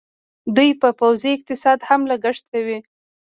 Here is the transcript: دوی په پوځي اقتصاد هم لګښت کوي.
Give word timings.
دوی 0.55 0.69
په 0.81 0.89
پوځي 0.99 1.29
اقتصاد 1.35 1.79
هم 1.89 2.01
لګښت 2.11 2.43
کوي. 2.51 2.77